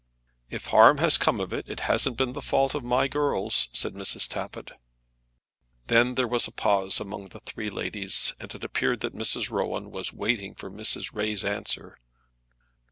"If 0.49 0.65
harm 0.69 0.97
has 0.97 1.19
come 1.19 1.39
of 1.39 1.53
it, 1.53 1.69
it 1.69 1.81
hasn't 1.81 2.17
been 2.17 2.33
the 2.33 2.41
fault 2.41 2.73
of 2.73 2.83
my 2.83 3.07
girls," 3.07 3.69
said 3.71 3.93
Mrs. 3.93 4.27
Tappitt. 4.27 4.71
Then 5.85 6.15
there 6.15 6.27
was 6.27 6.47
a 6.47 6.51
pause 6.51 6.99
among 6.99 7.25
the 7.25 7.39
three 7.41 7.69
ladies, 7.69 8.33
and 8.39 8.51
it 8.55 8.63
appeared 8.63 9.01
that 9.01 9.13
Mrs. 9.13 9.51
Rowan 9.51 9.91
was 9.91 10.11
waiting 10.11 10.55
for 10.55 10.71
Mrs. 10.71 11.13
Ray's 11.13 11.43
answer. 11.43 11.99